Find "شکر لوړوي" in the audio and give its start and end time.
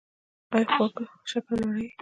1.29-1.85